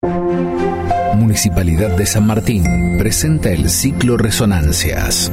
Municipalidad 0.00 1.96
de 1.96 2.06
San 2.06 2.24
Martín 2.24 2.62
presenta 2.98 3.50
el 3.50 3.68
ciclo 3.68 4.16
Resonancias. 4.16 5.32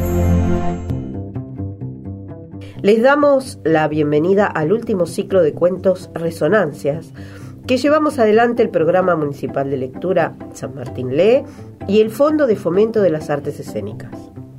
Les 2.82 3.04
damos 3.04 3.60
la 3.64 3.88
bienvenida 3.88 4.48
al 4.48 4.74
último 4.74 5.06
ciclo 5.06 5.44
de 5.44 5.54
cuentos 5.54 6.10
Resonancias 6.16 7.14
que 7.68 7.78
llevamos 7.78 8.18
adelante 8.18 8.64
el 8.64 8.70
Programa 8.70 9.16
Municipal 9.16 9.70
de 9.70 9.78
Lectura 9.78 10.36
San 10.54 10.74
Martín 10.74 11.16
Lee 11.16 11.44
y 11.88 12.02
el 12.02 12.10
Fondo 12.10 12.48
de 12.48 12.56
Fomento 12.56 13.04
de 13.04 13.12
las 13.12 13.30
Artes 13.30 13.60
Escénicas. 13.60 14.18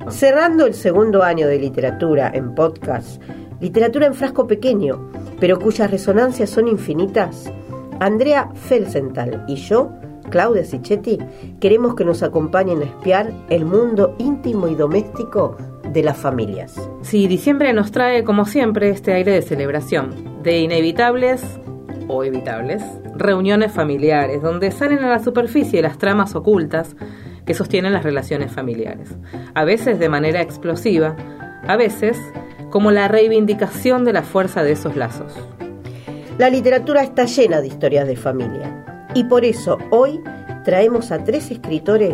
Cerrando 0.09 0.65
el 0.65 0.73
segundo 0.73 1.21
año 1.21 1.49
de 1.49 1.59
literatura 1.59 2.31
en 2.33 2.55
podcast, 2.55 3.21
literatura 3.59 4.07
en 4.07 4.13
frasco 4.13 4.47
pequeño, 4.47 5.11
pero 5.41 5.59
cuyas 5.59 5.91
resonancias 5.91 6.49
son 6.49 6.69
infinitas, 6.69 7.51
Andrea 7.99 8.49
Felsenthal 8.53 9.43
y 9.47 9.55
yo 9.55 9.91
Claudia 10.29 10.65
Sichetti, 10.65 11.19
queremos 11.59 11.95
que 11.95 12.03
nos 12.03 12.21
acompañen 12.21 12.81
a 12.81 12.85
espiar 12.85 13.31
el 13.49 13.65
mundo 13.65 14.15
íntimo 14.19 14.67
y 14.67 14.75
doméstico 14.75 15.55
de 15.93 16.03
las 16.03 16.17
familias. 16.17 16.89
Sí, 17.01 17.27
diciembre 17.27 17.71
nos 17.73 17.91
trae, 17.91 18.23
como 18.23 18.45
siempre, 18.45 18.89
este 18.89 19.13
aire 19.13 19.31
de 19.31 19.41
celebración, 19.41 20.43
de 20.43 20.59
inevitables 20.59 21.43
o 22.09 22.23
evitables 22.23 22.83
reuniones 23.15 23.71
familiares, 23.71 24.41
donde 24.41 24.71
salen 24.71 24.99
a 24.99 25.09
la 25.09 25.19
superficie 25.19 25.81
las 25.81 25.97
tramas 25.97 26.35
ocultas 26.35 26.95
que 27.45 27.53
sostienen 27.53 27.93
las 27.93 28.03
relaciones 28.03 28.51
familiares, 28.51 29.15
a 29.53 29.63
veces 29.63 29.97
de 29.97 30.09
manera 30.09 30.41
explosiva, 30.41 31.15
a 31.65 31.77
veces 31.77 32.17
como 32.69 32.91
la 32.91 33.07
reivindicación 33.07 34.03
de 34.03 34.13
la 34.13 34.23
fuerza 34.23 34.63
de 34.63 34.73
esos 34.73 34.97
lazos. 34.97 35.33
La 36.37 36.51
literatura 36.51 37.01
está 37.01 37.25
llena 37.25 37.61
de 37.61 37.67
historias 37.67 38.07
de 38.07 38.15
familia 38.15 38.85
y 39.15 39.23
por 39.23 39.43
eso 39.43 39.79
hoy 39.89 40.21
traemos 40.63 41.11
a 41.11 41.23
tres 41.23 41.49
escritores 41.49 42.13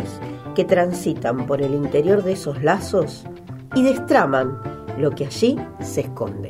que 0.54 0.64
transitan 0.64 1.44
por 1.44 1.60
el 1.60 1.74
interior 1.74 2.24
de 2.24 2.32
esos 2.32 2.62
lazos 2.62 3.26
y 3.74 3.82
destraman 3.82 4.56
lo 4.98 5.10
que 5.10 5.26
allí 5.26 5.58
se 5.80 6.02
esconde. 6.02 6.48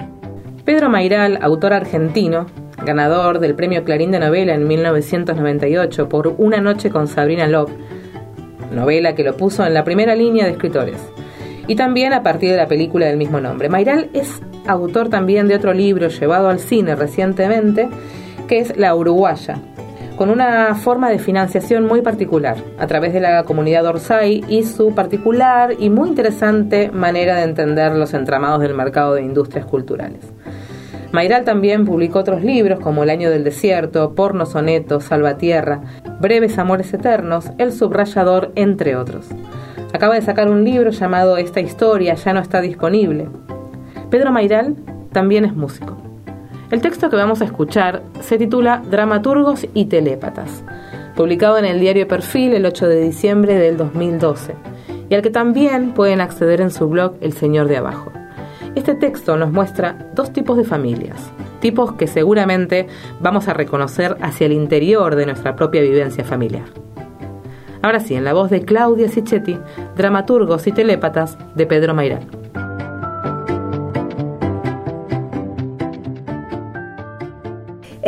Pedro 0.64 0.88
Mairal, 0.88 1.40
autor 1.42 1.72
argentino, 1.72 2.46
ganador 2.84 3.40
del 3.40 3.56
Premio 3.56 3.82
Clarín 3.82 4.12
de 4.12 4.20
Novela 4.20 4.54
en 4.54 4.68
1998 4.68 6.08
por 6.08 6.28
Una 6.38 6.60
noche 6.60 6.90
con 6.90 7.08
Sabrina 7.08 7.48
Love, 7.48 7.72
novela 8.70 9.16
que 9.16 9.24
lo 9.24 9.36
puso 9.36 9.66
en 9.66 9.74
la 9.74 9.82
primera 9.82 10.14
línea 10.14 10.44
de 10.44 10.52
escritores, 10.52 10.98
y 11.66 11.74
también 11.74 12.12
a 12.12 12.22
partir 12.22 12.52
de 12.52 12.56
la 12.56 12.68
película 12.68 13.06
del 13.06 13.16
mismo 13.16 13.40
nombre. 13.40 13.68
Mairal 13.68 14.10
es 14.12 14.40
autor 14.66 15.08
también 15.08 15.48
de 15.48 15.54
otro 15.54 15.72
libro 15.72 16.08
llevado 16.08 16.48
al 16.48 16.58
cine 16.58 16.94
recientemente, 16.94 17.88
que 18.48 18.58
es 18.58 18.76
La 18.76 18.94
Uruguaya, 18.94 19.58
con 20.16 20.30
una 20.30 20.74
forma 20.74 21.10
de 21.10 21.18
financiación 21.18 21.86
muy 21.86 22.02
particular, 22.02 22.56
a 22.78 22.86
través 22.86 23.12
de 23.12 23.20
la 23.20 23.42
comunidad 23.44 23.86
Orsay 23.86 24.44
y 24.48 24.62
su 24.64 24.94
particular 24.94 25.74
y 25.78 25.90
muy 25.90 26.08
interesante 26.08 26.90
manera 26.90 27.36
de 27.36 27.44
entender 27.44 27.92
los 27.92 28.14
entramados 28.14 28.60
del 28.60 28.74
mercado 28.74 29.14
de 29.14 29.22
industrias 29.22 29.66
culturales. 29.66 30.20
Mayral 31.14 31.44
también 31.44 31.84
publicó 31.84 32.18
otros 32.18 32.42
libros 32.42 32.80
como 32.80 33.04
El 33.04 33.10
año 33.10 33.30
del 33.30 33.44
desierto, 33.44 34.16
Porno 34.16 34.46
soneto, 34.46 35.00
Salvatierra, 35.00 35.80
Breves 36.20 36.58
amores 36.58 36.92
eternos, 36.92 37.52
El 37.58 37.72
subrayador, 37.72 38.50
entre 38.56 38.96
otros. 38.96 39.28
Acaba 39.92 40.16
de 40.16 40.22
sacar 40.22 40.50
un 40.50 40.64
libro 40.64 40.90
llamado 40.90 41.36
Esta 41.36 41.60
historia 41.60 42.14
ya 42.14 42.32
no 42.32 42.40
está 42.40 42.60
disponible. 42.60 43.28
Pedro 44.14 44.30
Mayral 44.30 44.76
también 45.10 45.44
es 45.44 45.56
músico. 45.56 45.96
El 46.70 46.80
texto 46.80 47.10
que 47.10 47.16
vamos 47.16 47.40
a 47.40 47.46
escuchar 47.46 48.00
se 48.20 48.38
titula 48.38 48.80
Dramaturgos 48.88 49.66
y 49.74 49.86
Telépatas, 49.86 50.62
publicado 51.16 51.58
en 51.58 51.64
el 51.64 51.80
diario 51.80 52.06
Perfil 52.06 52.54
el 52.54 52.64
8 52.64 52.86
de 52.86 53.00
diciembre 53.00 53.58
del 53.58 53.76
2012, 53.76 54.54
y 55.10 55.16
al 55.16 55.22
que 55.22 55.30
también 55.30 55.94
pueden 55.94 56.20
acceder 56.20 56.60
en 56.60 56.70
su 56.70 56.88
blog 56.88 57.16
El 57.20 57.32
Señor 57.32 57.66
de 57.66 57.78
Abajo. 57.78 58.12
Este 58.76 58.94
texto 58.94 59.36
nos 59.36 59.50
muestra 59.50 60.12
dos 60.14 60.33
tipos 60.33 60.56
de 60.58 60.64
familias, 60.64 61.33
tipos 61.58 61.94
que 61.94 62.06
seguramente 62.06 62.86
vamos 63.18 63.48
a 63.48 63.52
reconocer 63.52 64.16
hacia 64.20 64.46
el 64.46 64.52
interior 64.52 65.16
de 65.16 65.27
nuestra 65.27 65.56
propia 65.56 65.83
vivencia 65.83 66.22
familiar. 66.22 66.66
Ahora 67.83 67.98
sí, 67.98 68.14
en 68.14 68.22
la 68.22 68.33
voz 68.33 68.48
de 68.48 68.64
Claudia 68.64 69.08
Sichetti, 69.08 69.58
Dramaturgos 69.96 70.68
y 70.68 70.70
Telépatas 70.70 71.36
de 71.56 71.66
Pedro 71.66 71.94
Mairal. 71.94 72.43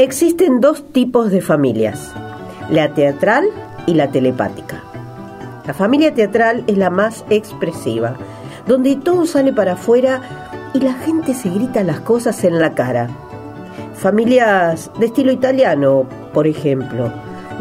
Existen 0.07 0.61
dos 0.61 0.85
tipos 0.93 1.33
de 1.33 1.41
familias, 1.41 2.13
la 2.71 2.95
teatral 2.95 3.45
y 3.87 3.95
la 3.95 4.13
telepática. 4.13 4.85
La 5.67 5.75
familia 5.75 6.15
teatral 6.15 6.63
es 6.69 6.79
la 6.79 6.91
más 6.91 7.25
expresiva, 7.29 8.15
donde 8.69 8.95
todo 8.95 9.27
sale 9.27 9.53
para 9.53 9.73
afuera 9.73 10.23
y 10.75 10.79
la 10.79 10.93
gente 10.93 11.35
se 11.35 11.51
grita 11.51 11.83
las 11.83 11.99
cosas 11.99 12.45
en 12.45 12.61
la 12.61 12.73
cara. 12.77 13.09
Familias 13.95 14.93
de 14.97 15.07
estilo 15.07 15.33
italiano, 15.33 16.07
por 16.33 16.47
ejemplo, 16.47 17.13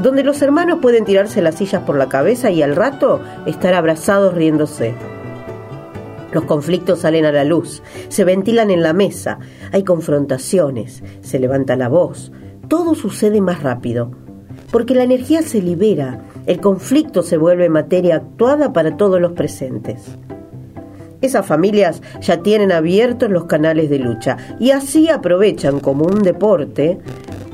donde 0.04 0.24
los 0.24 0.40
hermanos 0.44 0.78
pueden 0.84 1.04
tirarse 1.04 1.42
las 1.42 1.56
sillas 1.56 1.82
por 1.82 1.98
la 1.98 2.10
cabeza 2.10 2.52
y 2.52 2.62
al 2.62 2.76
rato 2.76 3.22
estar 3.48 3.74
abrazados 3.74 4.36
riéndose. 4.36 4.94
Los 6.36 6.44
conflictos 6.44 7.00
salen 7.00 7.24
a 7.24 7.32
la 7.32 7.46
luz, 7.46 7.82
se 8.10 8.26
ventilan 8.26 8.70
en 8.70 8.84
la 8.84 8.92
mesa, 8.92 9.40
hay 9.72 9.86
confrontaciones, 9.86 11.02
se 11.22 11.40
levanta 11.40 11.78
la 11.78 11.88
voz, 11.88 12.34
todo 12.68 12.94
sucede 12.94 13.40
más 13.40 13.64
rápido, 13.64 14.12
porque 14.70 14.96
la 14.96 15.04
energía 15.04 15.44
se 15.44 15.62
libera, 15.62 16.26
el 16.46 16.60
conflicto 16.60 17.24
se 17.24 17.38
vuelve 17.38 17.70
materia 17.70 18.18
actuada 18.18 18.74
para 18.74 18.98
todos 18.98 19.22
los 19.22 19.32
presentes. 19.32 20.18
Esas 21.22 21.46
familias 21.46 22.02
ya 22.20 22.44
tienen 22.44 22.74
abiertos 22.74 23.30
los 23.30 23.46
canales 23.46 23.90
de 23.90 24.00
lucha 24.00 24.36
y 24.60 24.72
así 24.72 25.08
aprovechan 25.08 25.80
como 25.80 26.04
un 26.04 26.22
deporte 26.22 27.00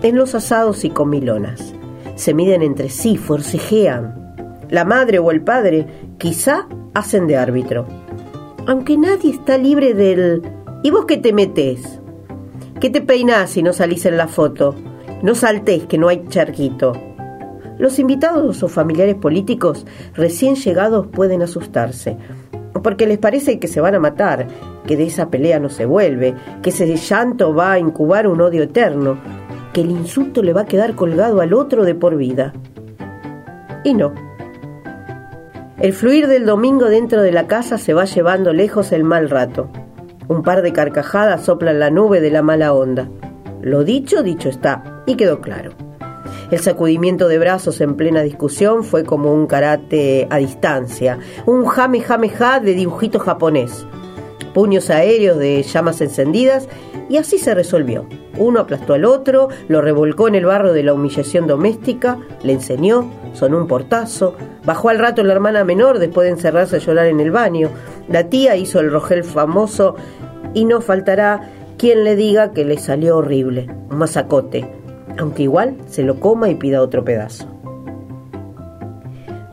en 0.01 0.15
los 0.15 0.33
asados 0.33 0.83
y 0.85 0.89
comilonas. 0.89 1.75
Se 2.15 2.33
miden 2.33 2.63
entre 2.63 2.89
sí, 2.89 3.15
forcejean. 3.15 4.65
La 4.71 4.85
madre 4.85 5.19
o 5.19 5.29
el 5.29 5.41
padre 5.41 5.85
quizá 6.17 6.67
hacen 6.95 7.27
de 7.27 7.37
árbitro 7.37 8.00
aunque 8.67 8.97
nadie 8.97 9.31
está 9.31 9.57
libre 9.57 9.93
del... 9.93 10.41
¿Y 10.83 10.91
vos 10.91 11.05
qué 11.05 11.17
te 11.17 11.33
metes? 11.33 11.99
¿Qué 12.79 12.89
te 12.89 13.01
peinás 13.01 13.51
si 13.51 13.63
no 13.63 13.73
salís 13.73 14.05
en 14.05 14.17
la 14.17 14.27
foto? 14.27 14.75
No 15.21 15.35
saltéis 15.35 15.85
que 15.85 15.97
no 15.97 16.07
hay 16.07 16.25
charquito. 16.27 16.93
Los 17.77 17.99
invitados 17.99 18.61
o 18.63 18.67
familiares 18.67 19.15
políticos 19.15 19.85
recién 20.13 20.55
llegados 20.55 21.07
pueden 21.07 21.41
asustarse, 21.41 22.17
porque 22.83 23.07
les 23.07 23.17
parece 23.17 23.59
que 23.59 23.67
se 23.67 23.81
van 23.81 23.95
a 23.95 23.99
matar, 23.99 24.47
que 24.87 24.97
de 24.97 25.05
esa 25.05 25.29
pelea 25.29 25.59
no 25.59 25.69
se 25.69 25.85
vuelve, 25.85 26.35
que 26.61 26.69
ese 26.71 26.95
llanto 26.95 27.53
va 27.53 27.73
a 27.73 27.79
incubar 27.79 28.27
un 28.27 28.41
odio 28.41 28.63
eterno, 28.63 29.17
que 29.73 29.81
el 29.81 29.91
insulto 29.91 30.41
le 30.41 30.53
va 30.53 30.61
a 30.61 30.65
quedar 30.65 30.95
colgado 30.95 31.41
al 31.41 31.53
otro 31.53 31.85
de 31.85 31.95
por 31.95 32.17
vida. 32.17 32.53
Y 33.83 33.93
no. 33.93 34.30
El 35.81 35.93
fluir 35.93 36.27
del 36.27 36.45
domingo 36.45 36.89
dentro 36.89 37.23
de 37.23 37.31
la 37.31 37.47
casa 37.47 37.79
se 37.79 37.95
va 37.95 38.05
llevando 38.05 38.53
lejos 38.53 38.91
el 38.91 39.03
mal 39.03 39.31
rato. 39.31 39.67
Un 40.27 40.43
par 40.43 40.61
de 40.61 40.73
carcajadas 40.73 41.43
soplan 41.45 41.79
la 41.79 41.89
nube 41.89 42.21
de 42.21 42.29
la 42.29 42.43
mala 42.43 42.71
onda. 42.71 43.09
Lo 43.63 43.83
dicho, 43.83 44.21
dicho 44.21 44.47
está, 44.47 45.01
y 45.07 45.15
quedó 45.15 45.41
claro. 45.41 45.71
El 46.51 46.59
sacudimiento 46.59 47.27
de 47.27 47.39
brazos 47.39 47.81
en 47.81 47.95
plena 47.95 48.21
discusión 48.21 48.83
fue 48.83 49.03
como 49.03 49.33
un 49.33 49.47
karate 49.47 50.27
a 50.29 50.37
distancia, 50.37 51.17
un 51.47 51.65
jame 51.65 52.01
jame 52.01 52.29
ja 52.29 52.59
de 52.59 52.75
dibujito 52.75 53.17
japonés. 53.17 53.87
Puños 54.53 54.89
aéreos 54.89 55.37
de 55.37 55.63
llamas 55.63 56.01
encendidas 56.01 56.67
y 57.09 57.17
así 57.17 57.37
se 57.37 57.53
resolvió. 57.53 58.05
Uno 58.37 58.61
aplastó 58.61 58.93
al 58.93 59.05
otro, 59.05 59.49
lo 59.67 59.81
revolcó 59.81 60.27
en 60.27 60.35
el 60.35 60.45
barro 60.45 60.73
de 60.73 60.83
la 60.83 60.93
humillación 60.93 61.47
doméstica, 61.47 62.17
le 62.43 62.53
enseñó, 62.53 63.09
sonó 63.33 63.57
un 63.57 63.67
portazo, 63.67 64.35
bajó 64.65 64.89
al 64.89 64.99
rato 64.99 65.23
la 65.23 65.33
hermana 65.33 65.63
menor 65.63 65.99
después 65.99 66.25
de 66.25 66.31
encerrarse 66.31 66.77
a 66.77 66.79
llorar 66.79 67.07
en 67.07 67.19
el 67.19 67.31
baño, 67.31 67.69
la 68.09 68.29
tía 68.29 68.55
hizo 68.55 68.79
el 68.79 68.91
rogel 68.91 69.23
famoso 69.23 69.95
y 70.53 70.65
no 70.65 70.81
faltará 70.81 71.49
quien 71.77 72.03
le 72.03 72.15
diga 72.15 72.51
que 72.51 72.65
le 72.65 72.77
salió 72.77 73.17
horrible, 73.17 73.67
un 73.89 73.97
masacote, 73.97 74.67
aunque 75.17 75.43
igual 75.43 75.75
se 75.87 76.03
lo 76.03 76.19
coma 76.19 76.49
y 76.49 76.55
pida 76.55 76.81
otro 76.81 77.03
pedazo. 77.03 77.47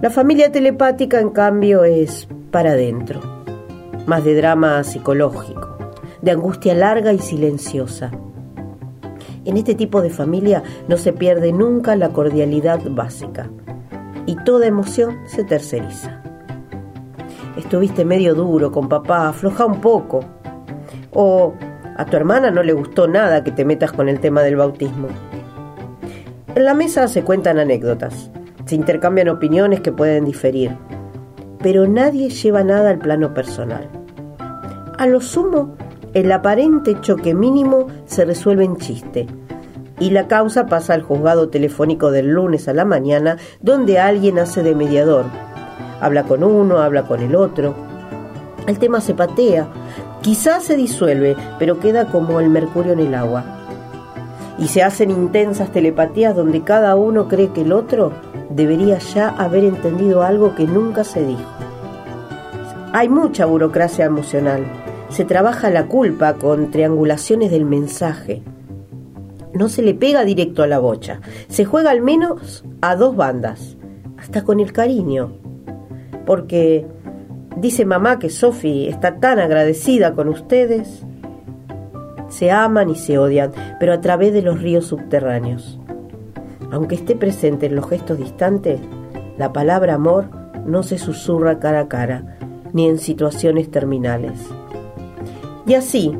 La 0.01 0.11
familia 0.11 0.53
telepática, 0.53 1.21
en 1.21 1.31
cambio, 1.31 1.83
es 1.85 2.29
para 2.53 2.73
adentro, 2.73 3.38
más 4.09 4.25
de 4.25 4.35
drama 4.35 4.83
psicológico, 4.85 5.77
de 6.23 6.31
angustia 6.31 6.75
larga 6.75 7.13
y 7.13 7.19
silenciosa. 7.19 8.11
En 9.45 9.59
este 9.59 9.75
tipo 9.75 10.01
de 10.01 10.09
familia 10.09 10.63
no 10.89 10.97
se 10.97 11.13
pierde 11.13 11.53
nunca 11.53 11.95
la 11.95 12.09
cordialidad 12.09 12.81
básica 12.91 13.51
y 14.25 14.35
toda 14.45 14.67
emoción 14.67 15.19
se 15.27 15.45
terceriza. 15.45 16.23
Estuviste 17.59 18.07
medio 18.07 18.35
duro 18.35 18.73
con 18.73 18.89
papá, 18.89 19.29
afloja 19.29 19.67
un 19.67 19.81
poco. 19.81 20.21
O 21.13 21.53
a 21.97 22.05
tu 22.07 22.17
hermana 22.17 22.51
no 22.51 22.63
le 22.63 22.73
gustó 22.73 23.09
nada 23.09 23.45
que 23.45 23.51
te 23.51 23.67
metas 23.67 23.93
con 23.93 24.09
el 24.09 24.21
tema 24.21 24.43
del 24.43 24.57
bautismo. 24.57 25.09
En 26.55 26.65
la 26.65 26.73
mesa 26.73 27.09
se 27.09 27.23
cuentan 27.25 27.59
anécdotas. 27.59 28.31
se 28.65 28.75
intercambian 28.75 29.31
opiniones 29.31 29.81
que 29.81 29.93
pueden 29.93 30.27
diferir, 30.27 30.77
pero 31.63 31.87
nadie 31.87 32.31
lleva 32.31 32.65
nada 32.65 32.91
al 32.91 32.99
plano 32.99 33.35
personal. 33.35 33.89
A 34.99 35.07
lo 35.07 35.21
sumo, 35.21 35.77
el 36.15 36.31
aparente 36.33 37.01
choque 37.01 37.35
mínimo 37.35 37.87
se 38.07 38.25
resuelve 38.25 38.65
en 38.65 38.77
chiste 38.77 39.27
y 40.01 40.11
la 40.11 40.29
causa 40.29 40.67
pasa 40.67 40.95
al 40.95 41.03
juzgado 41.03 41.49
telefónico 41.49 42.11
del 42.11 42.29
lunes 42.29 42.69
a 42.69 42.73
la 42.73 42.85
mañana 42.85 43.37
donde 43.61 43.99
alguien 43.99 44.39
hace 44.39 44.63
de 44.63 44.75
mediador. 44.75 45.25
Habla 46.01 46.25
con 46.25 46.45
uno, 46.45 46.79
habla 46.79 47.05
con 47.05 47.21
el 47.21 47.35
otro. 47.35 47.75
El 48.67 48.79
tema 48.79 49.01
se 49.01 49.15
patea, 49.15 49.69
quizás 50.23 50.65
se 50.65 50.77
disuelve, 50.77 51.37
pero 51.59 51.81
queda 51.81 52.07
como 52.07 52.41
el 52.41 52.49
mercurio 52.49 52.93
en 52.93 53.01
el 53.01 53.15
agua. 53.15 53.45
Y 54.59 54.69
se 54.69 54.83
hacen 54.83 55.11
intensas 55.11 55.73
telepatías 55.73 56.35
donde 56.35 56.63
cada 56.63 56.97
uno 56.97 57.29
cree 57.29 57.53
que 57.53 57.63
el 57.63 57.73
otro 57.73 58.13
debería 58.51 58.99
ya 58.99 59.29
haber 59.31 59.65
entendido 59.65 60.23
algo 60.23 60.55
que 60.55 60.67
nunca 60.67 61.05
se 61.05 61.25
dijo. 61.25 61.51
Hay 62.93 63.09
mucha 63.09 63.47
burocracia 63.47 64.05
emocional. 64.05 64.65
Se 65.11 65.25
trabaja 65.25 65.71
la 65.71 65.87
culpa 65.87 66.35
con 66.35 66.71
triangulaciones 66.71 67.51
del 67.51 67.65
mensaje 67.65 68.43
no 69.59 69.69
se 69.69 69.83
le 69.83 69.95
pega 69.95 70.25
directo 70.25 70.63
a 70.63 70.67
la 70.67 70.79
bocha, 70.79 71.21
se 71.49 71.65
juega 71.65 71.91
al 71.91 72.01
menos 72.01 72.65
a 72.81 72.97
dos 72.97 73.17
bandas, 73.17 73.77
hasta 74.17 74.45
con 74.45 74.61
el 74.61 74.73
cariño. 74.73 75.33
Porque 76.27 76.87
dice 77.57 77.85
mamá 77.85 78.19
que 78.19 78.31
Sophie 78.31 78.89
está 78.89 79.19
tan 79.19 79.39
agradecida 79.39 80.15
con 80.15 80.29
ustedes. 80.29 81.05
Se 82.29 82.51
aman 82.51 82.91
y 82.91 82.95
se 82.95 83.19
odian, 83.19 83.53
pero 83.81 83.95
a 83.95 84.01
través 84.01 84.33
de 84.33 84.43
los 84.43 84.61
ríos 84.61 84.87
subterráneos. 84.87 85.78
Aunque 86.71 86.97
esté 86.97 87.17
presente 87.17 87.67
en 87.67 87.77
los 87.77 87.89
gestos 87.89 88.19
distantes, 88.19 88.81
la 89.37 89.53
palabra 89.53 89.95
amor 89.95 90.27
no 90.67 90.83
se 90.83 90.99
susurra 90.99 91.59
cara 91.59 91.81
a 91.81 91.89
cara, 91.89 92.39
ni 92.73 92.89
en 92.89 92.99
situaciones 92.99 93.71
terminales. 93.71 94.39
Y 95.67 95.75
así, 95.75 96.17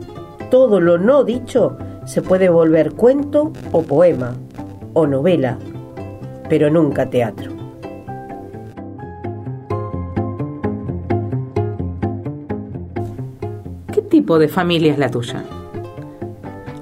todo 0.51 0.81
lo 0.81 0.99
no 0.99 1.25
dicho 1.25 1.77
se 2.05 2.23
puede 2.23 2.49
volver 2.49 2.93
cuento 2.93 3.53
o 3.73 3.83
poema 3.83 4.35
o 4.95 5.07
novela, 5.07 5.59
pero 6.49 6.71
nunca 6.71 7.11
teatro. 7.11 7.53
¿Qué 13.93 14.03
tipo 14.03 14.39
de 14.39 14.49
familia 14.49 14.93
es 14.93 14.99
la 14.99 15.11
tuya? 15.11 15.45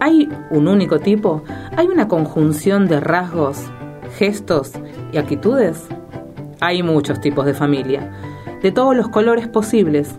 ¿Hay 0.06 0.28
un 0.50 0.68
único 0.68 1.00
tipo? 1.00 1.42
¿Hay 1.76 1.88
una 1.88 2.06
conjunción 2.06 2.86
de 2.86 3.00
rasgos, 3.00 3.60
gestos 4.16 4.70
y 5.10 5.16
actitudes? 5.16 5.88
Hay 6.60 6.84
muchos 6.84 7.20
tipos 7.20 7.44
de 7.44 7.54
familia, 7.54 8.12
de 8.62 8.70
todos 8.70 8.94
los 8.94 9.08
colores 9.08 9.48
posibles, 9.48 10.14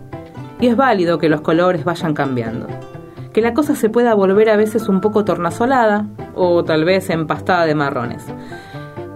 y 0.60 0.66
es 0.66 0.76
válido 0.76 1.16
que 1.16 1.30
los 1.30 1.40
colores 1.40 1.86
vayan 1.86 2.12
cambiando 2.12 2.66
que 3.32 3.40
la 3.40 3.54
cosa 3.54 3.74
se 3.74 3.88
pueda 3.88 4.14
volver 4.14 4.50
a 4.50 4.56
veces 4.56 4.90
un 4.90 5.00
poco 5.00 5.24
tornasolada 5.24 6.06
o 6.34 6.62
tal 6.64 6.84
vez 6.84 7.08
empastada 7.08 7.64
de 7.64 7.74
marrones. 7.74 8.26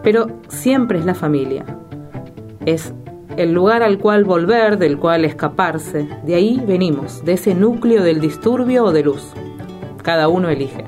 Pero 0.02 0.40
siempre 0.48 0.98
es 0.98 1.04
la 1.04 1.14
familia. 1.14 1.66
Es 2.64 2.94
el 3.36 3.52
lugar 3.52 3.82
al 3.82 3.98
cual 3.98 4.24
volver, 4.24 4.78
del 4.78 4.98
cual 4.98 5.26
escaparse. 5.26 6.08
De 6.24 6.34
ahí 6.34 6.62
venimos, 6.66 7.22
de 7.26 7.34
ese 7.34 7.54
núcleo 7.54 8.02
del 8.02 8.20
disturbio 8.20 8.84
o 8.84 8.92
de 8.92 9.02
luz. 9.02 9.34
Cada 10.02 10.28
uno 10.28 10.48
elige. 10.48 10.84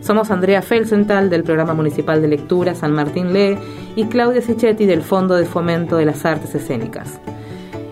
Somos 0.00 0.30
Andrea 0.30 0.62
Felsenthal 0.62 1.30
del 1.30 1.44
Programa 1.44 1.74
Municipal 1.74 2.20
de 2.20 2.28
Lectura 2.28 2.74
San 2.74 2.92
Martín 2.92 3.32
Lee 3.32 3.58
y 3.96 4.06
Claudia 4.06 4.42
Sichetti 4.42 4.86
del 4.86 5.02
Fondo 5.02 5.36
de 5.36 5.44
Fomento 5.44 5.96
de 5.96 6.06
las 6.06 6.24
Artes 6.24 6.54
Escénicas. 6.54 7.20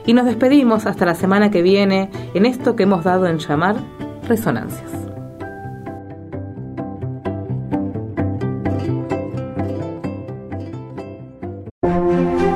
Y 0.06 0.14
nos 0.14 0.24
despedimos 0.24 0.86
hasta 0.86 1.04
la 1.04 1.14
semana 1.14 1.50
que 1.50 1.62
viene 1.62 2.10
en 2.34 2.46
esto 2.46 2.76
que 2.76 2.84
hemos 2.84 3.04
dado 3.04 3.26
en 3.26 3.38
llamar 3.38 3.76
Resonancias. 4.26 4.90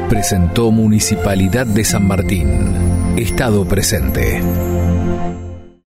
Presentó 0.09 0.71
Municipalidad 0.71 1.67
de 1.67 1.85
San 1.85 2.07
Martín. 2.07 3.17
Estado 3.17 3.67
presente. 3.67 4.41